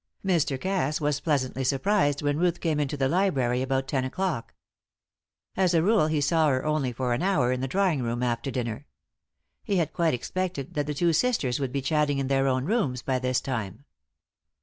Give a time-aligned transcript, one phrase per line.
[0.25, 0.59] Mr.
[0.59, 4.55] Cass was pleasantly surprised when Ruth came into the library about ten o'clock.
[5.55, 8.49] As a rule he saw her only for an hour in the drawing room after
[8.49, 8.87] dinner.
[9.63, 13.03] He had quite expected that the two sisters would be chatting in their own rooms
[13.03, 13.85] by this time.